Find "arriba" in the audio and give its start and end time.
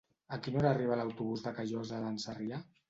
0.71-0.97